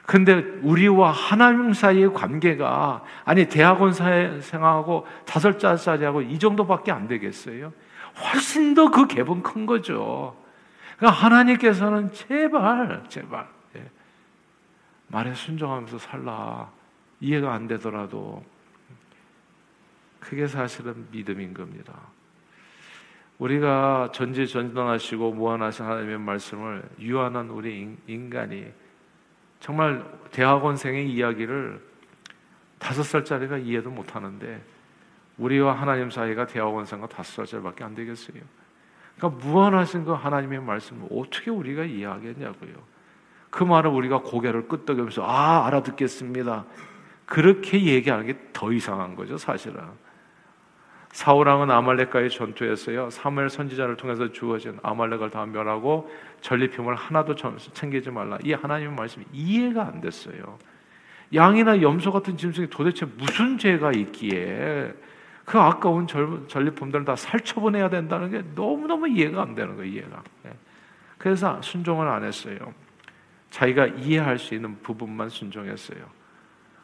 근데 0.04 0.34
우리와 0.62 1.12
하나님 1.12 1.72
사이의 1.72 2.12
관계가 2.12 3.02
아니 3.24 3.48
대학원 3.48 3.94
생하고 3.94 5.06
다섯 5.24 5.58
살짜리하고 5.58 6.20
이 6.20 6.38
정도밖에 6.38 6.92
안 6.92 7.08
되겠어요? 7.08 7.72
훨씬 8.22 8.74
더 8.74 8.90
그 8.90 9.06
갭은 9.06 9.42
큰 9.42 9.64
거죠. 9.64 10.36
그러니까 10.98 11.18
하나님께서는 11.24 12.12
제발 12.12 13.02
제발 13.08 13.48
예. 13.76 13.90
말에 15.06 15.32
순종하면서 15.32 15.98
살라. 15.98 16.81
이해가 17.22 17.54
안 17.54 17.68
되더라도 17.68 18.44
그게 20.18 20.46
사실은 20.46 21.06
믿음인 21.12 21.54
겁니다. 21.54 21.94
우리가 23.38 24.10
전지 24.12 24.46
전능하시고 24.46 25.32
무한하신 25.32 25.84
하나님의 25.84 26.18
말씀을 26.18 26.82
유한한 26.98 27.48
우리 27.48 27.96
인간이 28.06 28.66
정말 29.60 30.04
대학원생의 30.32 31.10
이야기를 31.10 31.80
다섯 32.78 33.04
살짜리가 33.04 33.58
이해도 33.58 33.90
못 33.90 34.16
하는데 34.16 34.60
우리와 35.38 35.74
하나님 35.74 36.10
사이가 36.10 36.46
대학원생과 36.46 37.06
다섯 37.06 37.36
살짜리밖에 37.36 37.84
안 37.84 37.94
되겠어요. 37.94 38.42
그러니까 39.16 39.46
무한하신 39.46 40.04
그 40.04 40.12
하나님의 40.12 40.60
말씀을 40.60 41.06
어떻게 41.12 41.50
우리가 41.52 41.84
이해하겠냐고요. 41.84 42.74
그 43.50 43.62
말을 43.62 43.90
우리가 43.90 44.22
고개를 44.22 44.66
끄덕이면서 44.66 45.24
아 45.24 45.66
알아듣겠습니다. 45.66 46.64
그렇게 47.32 47.82
얘기하는 47.82 48.26
게 48.26 48.36
더 48.52 48.70
이상한 48.70 49.16
거죠, 49.16 49.38
사실은. 49.38 49.80
사울왕은 51.12 51.70
아말렉과의 51.70 52.28
전투에서요 52.28 53.08
사무엘 53.08 53.48
선지자를 53.48 53.96
통해서 53.96 54.30
주어진 54.32 54.78
아말렉을 54.82 55.30
다 55.30 55.46
멸하고 55.46 56.10
전리품을 56.42 56.94
하나도 56.94 57.34
챙기지 57.34 58.10
말라. 58.10 58.38
이 58.44 58.52
하나님의 58.52 58.94
말씀이 58.94 59.24
이해가 59.32 59.86
안 59.86 60.02
됐어요. 60.02 60.58
양이나 61.34 61.80
염소 61.80 62.12
같은 62.12 62.36
짐승이 62.36 62.68
도대체 62.68 63.06
무슨 63.16 63.56
죄가 63.56 63.92
있기에 63.92 64.92
그 65.46 65.58
아까운 65.58 66.06
전리품들을 66.06 67.06
다 67.06 67.16
살처분해야 67.16 67.88
된다는 67.88 68.30
게 68.30 68.42
너무너무 68.54 69.08
이해가 69.08 69.40
안 69.40 69.54
되는 69.54 69.74
거예요, 69.76 69.90
이해가. 69.90 70.22
예. 70.46 70.50
그래서 71.16 71.60
순종을 71.62 72.06
안 72.06 72.24
했어요. 72.24 72.58
자기가 73.48 73.86
이해할 73.86 74.38
수 74.38 74.54
있는 74.54 74.78
부분만 74.82 75.30
순종했어요. 75.30 76.21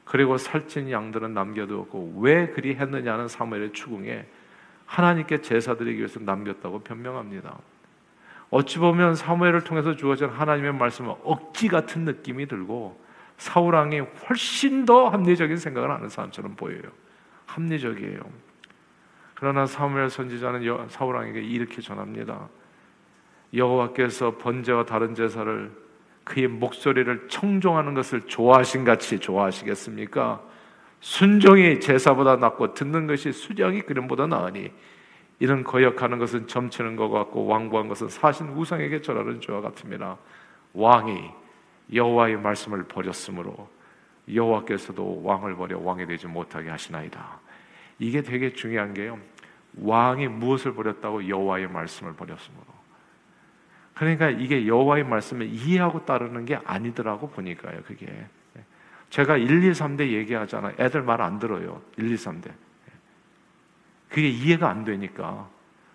그리고 0.09 0.39
살찐 0.39 0.91
양들은 0.91 1.35
남겨두었고 1.35 2.21
왜 2.21 2.49
그리 2.49 2.75
했느냐는 2.75 3.29
사무엘의 3.29 3.75
추궁에 3.75 4.25
하나님께 4.87 5.43
제사 5.43 5.77
드리기 5.77 5.99
위해서 5.99 6.19
남겼다고 6.19 6.81
변명합니다. 6.81 7.59
어찌 8.49 8.79
보면 8.79 9.15
사무엘을 9.15 9.65
통해서 9.65 9.95
주어진 9.97 10.29
하나님의 10.29 10.73
말씀은 10.73 11.15
억지 11.25 11.69
같은 11.69 12.07
느낌이 12.07 12.47
들고 12.47 12.99
사울 13.37 13.75
왕이 13.75 14.01
훨씬 14.01 14.87
더 14.87 15.09
합리적인 15.11 15.59
생각을 15.59 15.91
하는 15.91 16.09
사람처럼 16.09 16.57
보여요. 16.57 16.91
합리적이에요. 17.45 18.19
그러나 19.35 19.67
사무엘 19.67 20.09
선지자는 20.09 20.89
사울 20.89 21.17
왕에게 21.17 21.43
이렇게 21.43 21.83
전합니다. 21.83 22.49
여호와께서 23.53 24.39
번제와 24.39 24.87
다른 24.87 25.15
제사를 25.15 25.71
그의 26.29 26.47
목소리를 26.47 27.29
청종하는 27.29 27.95
것을 27.95 28.21
좋아하신 28.27 28.85
같이 28.85 29.19
좋아하시겠습니까? 29.19 30.43
순종이 31.01 31.81
제사보다 31.81 32.37
낫고 32.37 32.75
듣는 32.75 33.07
것이 33.07 33.33
수령이 33.33 33.83
그림보다 33.83 34.27
나으니 34.27 34.71
이런 35.39 35.65
거역하는 35.65 36.19
것은 36.19 36.47
점치는 36.47 36.97
것 36.97 37.09
같고 37.09 37.47
왕부한 37.47 37.89
것은 37.89 38.09
사신 38.09 38.49
우상에게 38.49 39.01
절하는 39.01 39.41
죄와 39.41 39.63
같습니다. 39.63 40.19
왕이 40.75 41.31
여호와의 41.95 42.37
말씀을 42.37 42.85
버렸으므로 42.85 43.69
여호와께서도 44.33 45.23
왕을 45.25 45.57
버려 45.57 45.79
왕이 45.79 46.07
되지 46.07 46.27
못하게 46.27 46.69
하시나이다. 46.69 47.41
이게 47.99 48.21
되게 48.21 48.53
중요한 48.53 48.93
게요. 48.93 49.19
왕이 49.81 50.29
무엇을 50.29 50.75
버렸다고 50.75 51.27
여호와의 51.27 51.69
말씀을 51.69 52.13
버렸으므로 52.15 52.78
그러니까 53.99 54.31
이게 54.31 54.69
여호와의 54.69 55.05
말씀을 55.05 55.49
이해하고 55.49 56.05
따르는 56.05 56.45
게 56.45 56.57
아니더라고 56.65 57.29
보니까요. 57.31 57.81
그게 57.85 58.07
제가 59.11 59.37
1, 59.37 59.65
2, 59.65 59.73
3대 59.73 60.13
얘기하잖아. 60.13 60.73
애들 60.79 61.03
말 61.03 61.21
안 61.21 61.41
들어요. 61.41 61.83
1, 61.97 62.13
2, 62.13 62.15
3대. 62.15 62.53
그게 64.09 64.29
이해가 64.29 64.71
안 64.71 64.85
되니까 64.85 65.49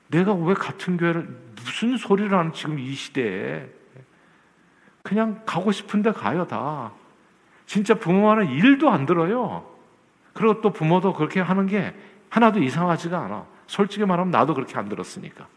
내가 0.09 0.33
왜 0.33 0.53
같은 0.53 0.97
교회를 0.97 1.27
무슨 1.55 1.95
소리를 1.95 2.37
하는 2.37 2.51
지금 2.51 2.77
이 2.77 2.93
시대에 2.93 3.69
그냥 5.01 5.41
가고 5.45 5.71
싶은데 5.71 6.11
가요 6.11 6.45
다. 6.45 6.91
진짜 7.65 7.93
부모와는 7.93 8.49
일도 8.49 8.89
안 8.89 9.05
들어요. 9.05 9.65
그리고 10.33 10.59
또 10.59 10.71
부모도 10.71 11.13
그렇게 11.13 11.39
하는 11.39 11.67
게 11.67 11.95
하나도 12.29 12.61
이상하지가 12.61 13.17
않아. 13.17 13.45
솔직히 13.65 14.05
말하면 14.05 14.29
나도 14.31 14.53
그렇게 14.53 14.77
안 14.77 14.89
들었으니까. 14.89 15.47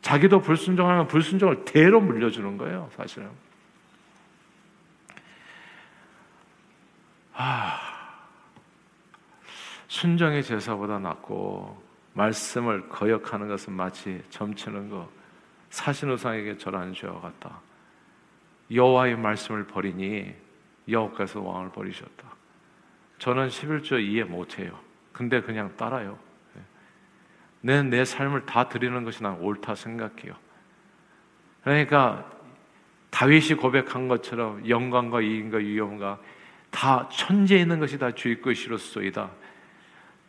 자기도 0.00 0.40
불순종하면 0.40 1.08
불순종을 1.08 1.64
대로 1.64 2.00
물려주는 2.00 2.56
거예요, 2.56 2.88
사실은. 2.92 3.30
아, 7.34 7.78
순정의 9.88 10.42
제사보다 10.42 10.98
낫고 10.98 11.82
말씀을 12.14 12.88
거역하는 12.88 13.48
것은 13.48 13.72
마치 13.72 14.22
점치는 14.30 14.90
것, 14.90 15.08
사신우상에게 15.70 16.56
절하는 16.56 16.92
죄와 16.94 17.20
같다. 17.20 17.60
여호와의 18.72 19.16
말씀을 19.16 19.66
버리니 19.66 20.34
여호와께서 20.88 21.40
왕을 21.40 21.70
버리셨다. 21.70 22.28
저는 23.18 23.48
11조 23.48 24.00
이해 24.02 24.24
못해요. 24.24 24.78
근데 25.12 25.40
그냥 25.40 25.76
따라요. 25.76 26.18
내, 27.60 27.82
내 27.82 28.04
삶을 28.04 28.46
다 28.46 28.68
드리는 28.68 29.04
것이 29.04 29.22
난 29.22 29.38
옳다 29.40 29.74
생각해요. 29.74 30.34
그러니까 31.62 32.30
다윗이 33.10 33.54
고백한 33.54 34.08
것처럼 34.08 34.68
영광과 34.68 35.20
이인과 35.20 35.58
위엄과 35.58 36.18
다 36.70 37.08
천지에 37.10 37.58
있는 37.58 37.80
것이 37.80 37.98
다 37.98 38.12
주의 38.12 38.40
것이로소이다. 38.40 39.30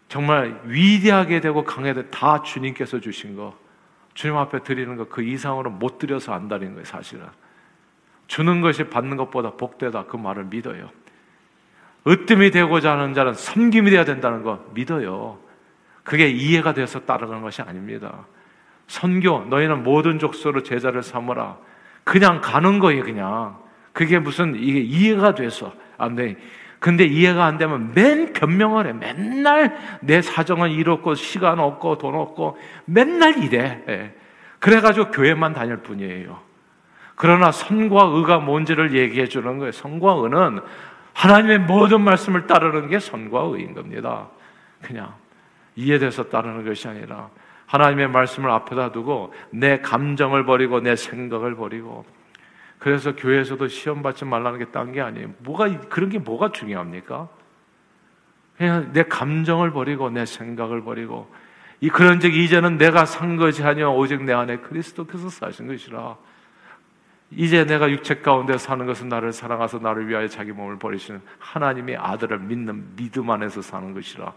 정말 0.08 0.60
위대하게 0.66 1.40
되고 1.40 1.64
강하게 1.64 2.08
다 2.08 2.42
주님께서 2.42 3.00
주신 3.00 3.36
거, 3.36 3.58
주님 4.16 4.36
앞에 4.38 4.64
드리는 4.64 4.96
거 4.98 5.06
그 5.06 5.22
이상으로 5.22 5.70
못 5.70 6.00
드려서 6.00 6.34
안 6.34 6.48
드리는 6.48 6.74
거예요, 6.74 6.86
사실은. 6.86 7.28
주는 8.28 8.62
것이 8.62 8.86
받는 8.86 9.18
것보다 9.18 9.52
복되다 9.52 10.06
그 10.06 10.18
말을 10.18 10.46
믿어요. 10.46 10.90
으뜸이 12.08 12.52
되고자 12.52 12.94
하는 12.94 13.14
자는 13.14 13.34
섬김이 13.34 13.92
되어야 13.92 14.06
된다는 14.06 14.44
거 14.44 14.66
믿어요. 14.74 15.40
그게 16.10 16.28
이해가 16.28 16.74
돼서 16.74 17.02
따라가는 17.02 17.44
것이 17.44 17.62
아닙니다. 17.62 18.26
선교, 18.88 19.46
너희는 19.46 19.84
모든 19.84 20.18
족속으로 20.18 20.64
제자를 20.64 21.04
삼으라. 21.04 21.58
그냥 22.04 22.42
가는 22.42 22.80
거예요, 22.80 23.04
그냥. 23.04 23.60
그게 23.94 24.18
무슨 24.18 24.56
이게 24.56 24.80
이해가 24.80 25.36
돼서 25.36 25.72
안 26.00 26.16
돼. 26.16 26.36
근데 26.80 27.06
이해가 27.06 27.46
안 27.46 27.60
되면 27.60 27.92
맨 27.94 28.34
변명을 28.34 28.88
해. 28.88 28.94
맨날 28.94 29.78
내 30.02 30.24
사정은 30.24 30.72
이렇고 30.72 31.14
시간 31.14 31.60
없고 31.60 32.00
돈 32.00 32.16
없고 32.16 32.58
맨날 32.86 33.44
이래. 33.44 33.84
예. 33.88 34.16
그래가지고 34.58 35.12
교회만 35.12 35.54
다닐 35.54 35.78
뿐이에요. 35.78 36.40
그러나 37.14 37.52
선과 37.52 38.06
의가 38.06 38.40
뭔지를 38.40 38.96
얘기해 38.96 39.28
주는 39.28 39.60
거예요. 39.60 39.72
선과 39.72 40.14
의는 40.14 40.60
하나님의 41.14 41.60
모든 41.60 42.02
말씀을 42.02 42.48
따르는 42.48 42.88
게 42.88 42.98
선과 42.98 43.42
의인 43.42 43.76
겁니다. 43.76 44.30
그냥. 44.82 45.14
이해돼서 45.80 46.24
따르는 46.30 46.66
것이 46.66 46.88
아니라 46.88 47.30
하나님의 47.68 48.10
말씀을 48.10 48.50
앞에다 48.52 48.92
두고 48.92 49.34
내 49.52 49.80
감정을 49.80 50.44
버리고 50.46 50.82
내 50.82 50.96
생각을 50.96 51.56
버리고 51.56 52.06
그래서 52.80 53.16
교회에서도 53.16 53.68
시험 53.68 54.02
받지 54.02 54.26
말라는 54.26 54.60
게 54.60 54.66
딴 54.72 54.92
게 54.92 55.02
아니에요. 55.02 55.34
뭐가 55.40 55.80
그런 55.90 56.10
게 56.10 56.20
뭐가 56.20 56.52
중요합니까? 56.52 57.28
그냥 58.58 58.92
내 58.92 59.04
감정을 59.04 59.72
버리고 59.72 60.10
내 60.10 60.26
생각을 60.26 60.84
버리고 60.84 61.32
이 61.82 61.90
그런즉 61.90 62.34
이제는 62.36 62.78
내가 62.78 63.06
산 63.06 63.38
것이 63.38 63.64
아니요 63.64 63.96
오직 63.96 64.24
내 64.24 64.34
안에 64.34 64.58
그리스도께서 64.58 65.30
사신 65.30 65.68
것이라. 65.68 66.18
이제 67.32 67.64
내가 67.64 67.90
육체 67.92 68.16
가운데 68.16 68.58
사는 68.58 68.86
것은 68.86 69.08
나를 69.08 69.32
사랑하서 69.32 69.80
나를 69.80 70.08
위하여 70.10 70.28
자기 70.28 70.52
몸을 70.52 70.80
버리시는 70.80 71.22
하나님의 71.38 71.96
아들을 71.98 72.40
믿는 72.40 72.96
믿음 72.96 73.30
안에서 73.30 73.62
사는 73.62 73.94
것이라. 73.94 74.34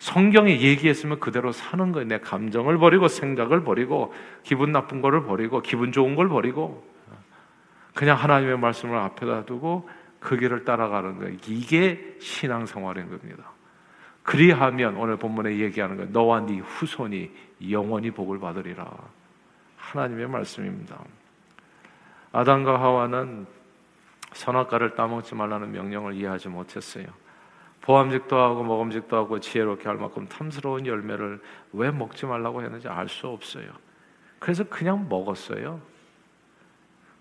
성경에 0.00 0.60
얘기했으면 0.60 1.20
그대로 1.20 1.52
사는 1.52 1.92
거예요. 1.92 2.08
내 2.08 2.18
감정을 2.18 2.78
버리고 2.78 3.06
생각을 3.06 3.62
버리고 3.62 4.14
기분 4.42 4.72
나쁜 4.72 5.02
거를 5.02 5.24
버리고 5.24 5.60
기분 5.60 5.92
좋은 5.92 6.16
걸 6.16 6.30
버리고 6.30 6.82
그냥 7.94 8.16
하나님의 8.16 8.58
말씀을 8.58 8.96
앞에다 8.96 9.44
두고 9.44 9.88
그 10.18 10.38
길을 10.38 10.64
따라가는 10.64 11.18
거예요. 11.18 11.36
이게 11.46 12.16
신앙생활인 12.18 13.10
겁니다. 13.10 13.44
그리하면 14.22 14.96
오늘 14.96 15.18
본문에 15.18 15.58
얘기하는 15.58 15.96
거예요. 15.96 16.10
너와 16.12 16.46
네 16.46 16.58
후손이 16.60 17.30
영원히 17.70 18.10
복을 18.10 18.40
받으리라. 18.40 18.90
하나님의 19.76 20.28
말씀입니다. 20.28 20.98
아담과 22.32 22.80
하와는 22.80 23.46
선악과를 24.32 24.94
따먹지 24.94 25.34
말라는 25.34 25.72
명령을 25.72 26.14
이해하지 26.14 26.48
못했어요. 26.48 27.04
보암직도 27.82 28.36
하고 28.36 28.62
먹음직도 28.62 29.16
하고 29.16 29.40
지혜롭게 29.40 29.88
할 29.88 29.96
만큼 29.96 30.26
탐스러운 30.28 30.86
열매를 30.86 31.40
왜 31.72 31.90
먹지 31.90 32.26
말라고 32.26 32.62
했는지 32.62 32.88
알 32.88 33.08
수 33.08 33.28
없어요. 33.28 33.70
그래서 34.38 34.64
그냥 34.64 35.08
먹었어요. 35.08 35.80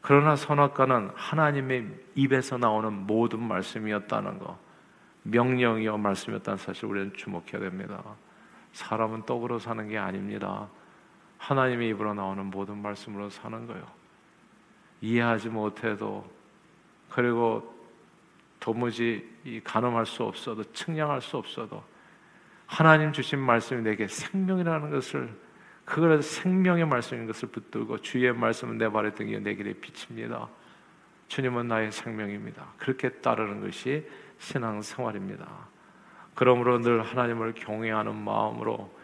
그러나 0.01 0.35
선악과는 0.35 1.11
하나님의 1.15 1.87
입에서 2.15 2.57
나오는 2.57 2.91
모든 2.91 3.41
말씀이었다는 3.41 4.39
거, 4.39 4.57
명령이요 5.23 5.97
말씀이었다는 5.97 6.57
사실 6.57 6.85
우리는 6.85 7.13
주목해야 7.13 7.59
됩니다. 7.59 8.03
사람은 8.71 9.23
떡으로 9.25 9.59
사는 9.59 9.87
게 9.87 9.97
아닙니다. 9.97 10.67
하나님의 11.37 11.89
입으로 11.89 12.13
나오는 12.13 12.45
모든 12.45 12.81
말씀으로 12.81 13.29
사는 13.29 13.67
거요. 13.67 13.83
이해하지 15.01 15.49
못해도 15.49 16.29
그리고 17.09 17.78
도무지 18.59 19.61
가늠할 19.63 20.05
수 20.05 20.23
없어도 20.23 20.63
측량할 20.73 21.21
수 21.21 21.37
없어도 21.37 21.83
하나님 22.65 23.11
주신 23.11 23.39
말씀이 23.39 23.81
내게 23.81 24.07
생명이라는 24.07 24.91
것을 24.91 25.29
그걸 25.85 26.21
생명의 26.21 26.85
말씀인 26.85 27.25
것을 27.25 27.49
붙들고 27.49 27.97
주의 28.01 28.31
말씀은 28.31 28.77
내 28.77 28.89
발에 28.89 29.15
등이여 29.15 29.39
내 29.39 29.55
길에 29.55 29.73
비칩니다. 29.73 30.47
주님은 31.29 31.67
나의 31.67 31.91
생명입니다. 31.91 32.73
그렇게 32.77 33.09
따르는 33.09 33.61
것이 33.61 34.07
신앙 34.37 34.81
생활입니다. 34.81 35.47
그러므로 36.35 36.79
늘 36.79 37.01
하나님을 37.01 37.53
경외하는 37.55 38.15
마음으로 38.15 38.95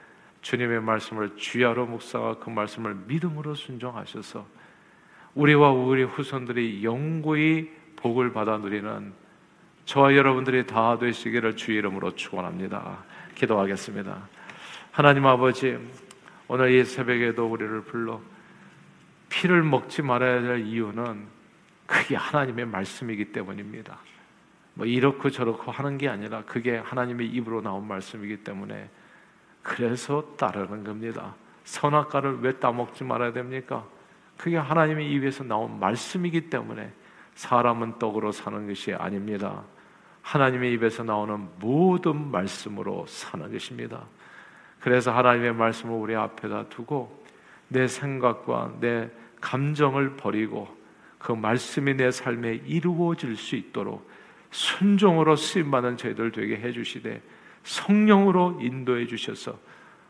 주님의 0.41 0.81
말씀을 0.81 1.35
주야로 1.37 1.87
묵상하 1.87 2.35
그 2.35 2.51
말씀을 2.51 2.93
믿음으로 3.07 3.55
순종하셔서 3.55 4.45
우리와 5.33 5.71
우리 5.71 6.03
후손들이 6.03 6.83
영구히 6.83 7.71
복을 7.95 8.31
받아 8.31 8.57
누리는 8.57 9.24
저와 9.85 10.15
여러분들이 10.15 10.65
다 10.65 10.97
되시기를 10.97 11.55
주의 11.55 11.77
이름으로 11.77 12.15
축원합니다. 12.15 13.03
기도하겠습니다. 13.35 14.27
하나님 14.91 15.27
아버지 15.27 15.77
오늘 16.47 16.71
이 16.71 16.83
새벽에도 16.83 17.45
우리를 17.45 17.81
불러 17.83 18.19
피를 19.29 19.61
먹지 19.61 20.01
말아야 20.01 20.41
될 20.41 20.65
이유는 20.65 21.27
그게 21.85 22.15
하나님의 22.15 22.65
말씀이기 22.65 23.25
때문입니다. 23.25 23.99
뭐 24.73 24.87
이렇고 24.87 25.29
저렇고 25.29 25.71
하는 25.71 25.99
게 25.99 26.09
아니라 26.09 26.43
그게 26.45 26.77
하나님의 26.77 27.27
입으로 27.27 27.61
나온 27.61 27.87
말씀이기 27.87 28.37
때문에 28.37 28.89
그래서 29.61 30.33
따르는 30.35 30.83
겁니다. 30.83 31.35
선악과를 31.63 32.39
왜 32.41 32.53
따먹지 32.53 33.03
말아야 33.03 33.33
됩니까? 33.33 33.85
그게 34.35 34.57
하나님의 34.57 35.11
입에서 35.11 35.43
나온 35.43 35.79
말씀이기 35.79 36.49
때문에 36.49 36.91
사람은 37.35 37.99
떡으로 37.99 38.31
사는 38.31 38.67
것이 38.67 38.93
아닙니다. 38.93 39.63
하나님의 40.25 40.73
입에서 40.73 41.03
나오는 41.03 41.47
모든 41.59 42.31
말씀으로 42.31 43.05
사는 43.07 43.51
것입니다. 43.51 44.05
그래서 44.79 45.11
하나님의 45.11 45.53
말씀을 45.53 45.93
우리 45.95 46.15
앞에다 46.15 46.69
두고 46.69 47.23
내 47.67 47.87
생각과 47.87 48.73
내 48.79 49.09
감정을 49.39 50.15
버리고 50.15 50.67
그 51.19 51.31
말씀이 51.31 51.93
내 51.93 52.09
삶에 52.09 52.61
이루어질 52.65 53.35
수 53.35 53.55
있도록 53.55 54.09
순종으로 54.49 55.35
쓰임받는 55.35 55.97
저희들 55.97 56.31
되게 56.31 56.57
해주시되 56.57 57.21
성령으로 57.63 58.57
인도해 58.61 59.05
주셔서 59.05 59.59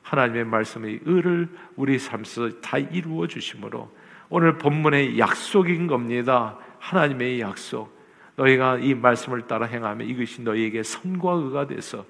하나님의 0.01 0.45
말씀의 0.45 1.01
의를 1.03 1.49
우리 1.75 1.99
삶에서 1.99 2.61
다 2.61 2.77
이루어 2.77 3.27
주심으로 3.27 3.91
오늘 4.29 4.57
본문의 4.57 5.19
약속인 5.19 5.87
겁니다. 5.87 6.57
하나님의 6.79 7.41
약속. 7.41 7.94
너희가 8.35 8.77
이 8.77 8.93
말씀을 8.93 9.47
따라 9.47 9.65
행하면 9.65 10.07
이것이 10.07 10.41
너희에게 10.41 10.83
선과 10.83 11.33
의가 11.33 11.67
돼서 11.67 12.05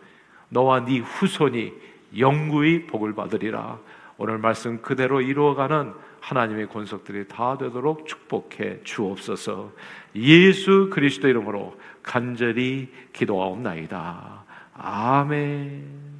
너와 0.50 0.86
네 0.86 1.00
후손이 1.00 1.74
영구히 2.18 2.88
복을 2.88 3.14
받으리라. 3.14 3.80
오늘 4.18 4.38
말씀 4.38 4.82
그대로 4.82 5.22
이루어가는 5.22 5.94
하나님의 6.22 6.70
권속들이 6.70 7.28
다 7.28 7.58
되도록 7.58 8.08
축복해 8.08 8.84
주옵소서. 8.84 9.72
예수 10.16 10.90
그리스도 10.92 11.28
이름으로 11.28 11.78
간절히 12.02 12.90
기도하옵나이다. 13.14 14.44
아멘. 14.74 16.15